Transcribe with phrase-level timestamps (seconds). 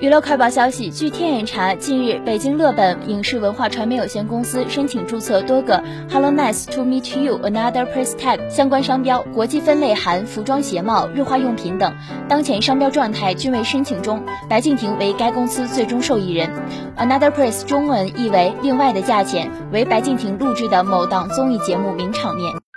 [0.00, 11.92] 娱乐快报消息据天眼查近日北京乐本影视文化传媒有限公司申请注册多个 hello nice to meet you another price tag 相关商标国际分类含服装鞋帽日化用品等。
[12.28, 16.48] 当前商标状态均为申请中白敬亭为该公司最终受益人。
[16.96, 22.67] Another price 中文译为另外的价钱为白敬亭录制的某档综艺节目名场面。